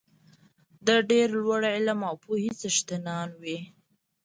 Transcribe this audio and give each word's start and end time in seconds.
د 0.87 0.89
ډېر 1.09 1.27
لوړ 1.41 1.61
علم 1.75 1.99
او 2.09 2.15
پوهې 2.23 2.51
څښتنان 2.59 3.29
وي. 3.41 3.59